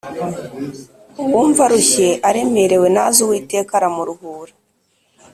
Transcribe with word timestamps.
uwumva 1.23 1.61
arushye 1.67 2.07
aremerewe 2.29 2.87
naze 2.95 3.19
uwiteka 3.23 3.71
aramuruhura 3.79 4.53